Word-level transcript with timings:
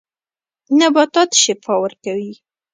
نباتات 0.79 1.29
شفاء 1.43 1.77
ورکوي. 1.83 2.31